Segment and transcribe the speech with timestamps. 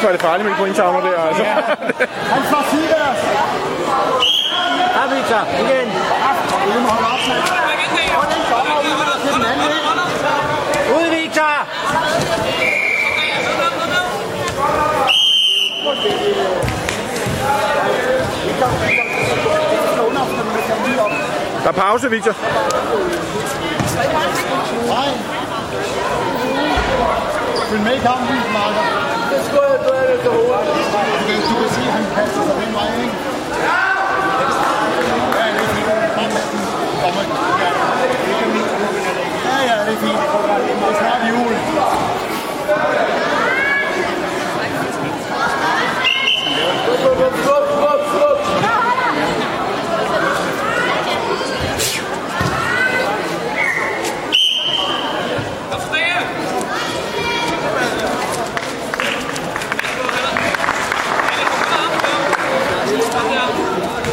[0.00, 1.44] Lige før det farligt med de pointtavler der, altså.
[2.34, 3.08] Han slår sidevær!
[4.96, 5.88] Ja, Victor, igen.
[6.74, 7.38] Du må holde op med.
[8.20, 8.94] Og den dommer ud
[9.24, 9.90] til den anden ikke?
[10.96, 11.52] Ud, Victor!
[21.62, 22.34] Der er pause, Victor.
[24.86, 25.08] Nej.
[27.70, 29.10] Følg med i kampen, Marker.
[29.30, 32.04] Det skulle jeg det du kan se, at han
[32.46, 33.16] sig den vej, ikke?
[35.38, 35.86] Ja, det er fint.
[37.02, 37.26] Kom med
[39.44, 40.18] Ja, ja, det er fint.
[40.80, 43.09] Det er snart jul.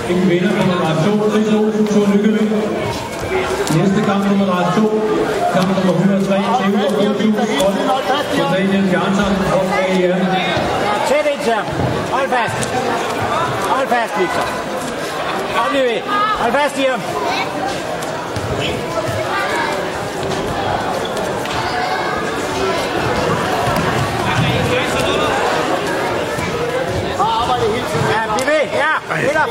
[0.10, 2.48] En vinder på nummer 2, Chris Olsen, Thor Lykkevig.
[3.78, 4.82] Næste kamp nummer 2,
[5.54, 7.36] kamp nummer 103, Theodor Rødhus,
[8.44, 10.16] og Daniel Bjarnsson, og AER.
[11.08, 11.62] Tæt Victor.
[12.16, 12.60] Hold fast.
[13.74, 14.46] Hold fast, Victor.
[15.56, 16.02] Kom nu ved.
[16.42, 17.02] Hold fast i ham.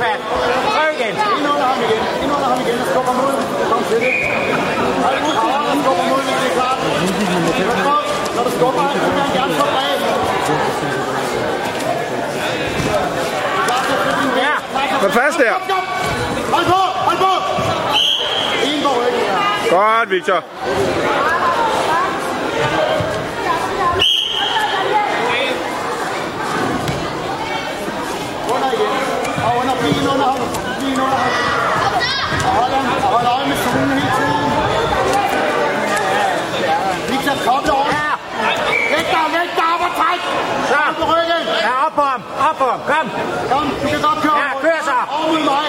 [0.02, 0.22] Fast.
[0.74, 1.14] Prøv igen.
[1.38, 2.02] Ind under ham igen.
[2.22, 3.34] Ind under ham igen skubber ham ud.
[3.70, 4.12] Kom til det.
[5.04, 6.78] Hold ud til ham skubber ham ud, hvis det er klart.
[8.36, 9.76] Når du skubber ham, så vil han gerne flytte
[14.44, 14.54] Ja.
[15.02, 15.54] Hold fast der.
[16.54, 17.32] Hold på, hold på.
[18.64, 19.22] En ikke.
[19.70, 19.76] Ja.
[19.76, 20.44] Godt, Victor.
[29.46, 30.40] Og under bilen under ham.
[30.80, 31.32] Bilen under ham.
[32.48, 34.44] Og hold, ham, og hold øje med zonen hele tiden.
[37.10, 37.88] Victor, koble over.
[37.98, 38.10] Ja.
[38.94, 40.20] Væk dig, væk dig, op og træk.
[40.70, 40.78] Så.
[40.88, 41.42] Op på ryggen.
[41.66, 42.20] Ja, op på ham.
[42.48, 42.80] Op på ham.
[42.92, 43.06] Kom.
[43.52, 44.38] Kom, du kan godt køre.
[44.44, 44.96] Ja, kør så.
[45.16, 45.66] Over mod mig.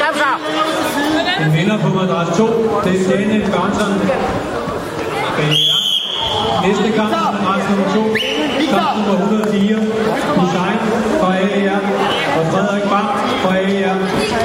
[0.00, 0.30] Kom så.
[0.46, 1.26] Længere ud til siden.
[1.44, 2.46] En vinder på madras 2,
[2.84, 3.92] det er Daniel Bjarnsson.
[5.44, 5.78] AER.
[6.66, 8.00] Næste kamp er madras nummer 2,
[8.74, 9.53] kamp nummer 104,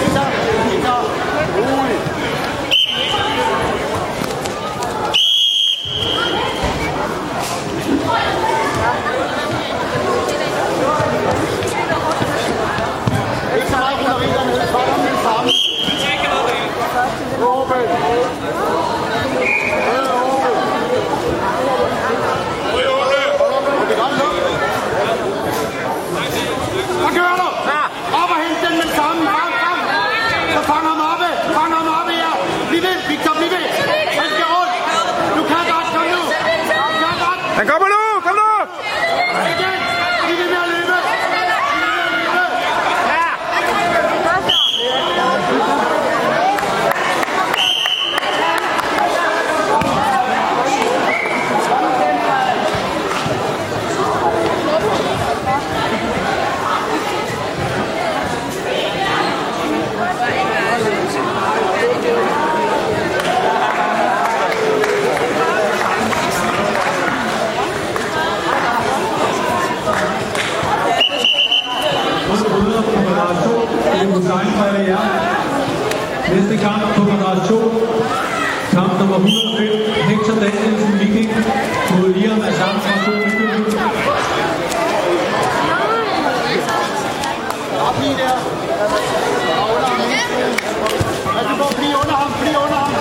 [0.00, 0.26] Victor,
[0.70, 1.00] Victor.
[1.56, 1.98] Rolig.
[13.56, 14.60] Ikke så meget rullerier ned.
[14.72, 15.50] Hold om den samme.
[17.42, 17.78] Råbe.
[23.88, 24.44] Det er godt lukket.
[27.02, 27.48] Hvad gør du?
[27.70, 27.82] Ja.
[28.20, 29.20] Op og hent den med det samme.
[29.36, 29.80] Fang, fang.
[30.54, 31.28] Så fang ham oppe.
[31.56, 32.32] Fang ham oppe her.
[32.68, 33.64] Bliv ved, Victor, bliv ved.
[34.20, 34.74] Han skal rundt.
[35.36, 36.22] Du kan godt, kom nu.
[36.22, 37.68] Du kan godt.
[37.68, 38.20] Han kommer nu!
[38.24, 38.50] Kom nu!
[39.52, 39.78] Igen.
[40.24, 40.94] Bliv ved med at løbe.
[41.08, 42.42] Bliv ved med at løbe.
[43.12, 43.24] Ja.
[72.30, 73.50] Og bryder på madras 2,
[73.92, 75.02] det er Hussein fra AER.
[76.34, 77.54] Næste kamp på madras 2,
[78.78, 79.28] kamp nummer 105,
[80.08, 81.30] Hector Danielsen Viking
[81.92, 82.94] mod Liam Assam fra.
[87.88, 88.34] Op lige der.
[91.36, 92.30] Ja, du må blive under ham.
[92.40, 92.92] Bliv under ham.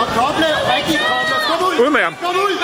[0.00, 0.48] Og koble.
[0.74, 1.36] Rigtig koble.
[1.48, 1.86] Kom ud.
[1.86, 2.14] Ud med ham.
[2.24, 2.54] Kom ud.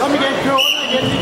[0.00, 0.34] Kom igen.
[0.44, 1.19] Kør under igen.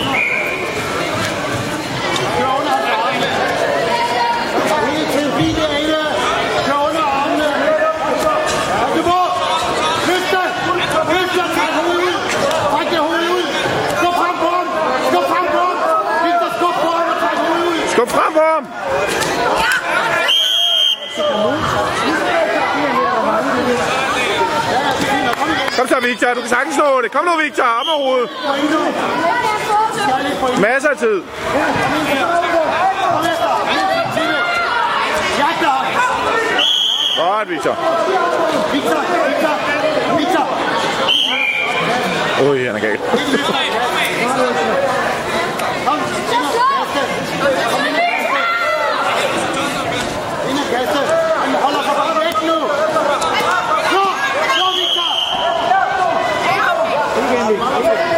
[25.78, 26.34] Kom så, Victor.
[26.34, 27.10] Du kan sagtens nå det.
[27.12, 27.64] Kom nu, Victor.
[27.64, 28.28] Om og rode.
[30.60, 31.22] Masser af tid.
[37.18, 37.76] Godt, Victor.
[38.72, 39.54] Victor, Victor,
[40.18, 40.46] Victor.
[42.50, 44.07] Ui, han er galt.
[57.18, 58.17] 一点点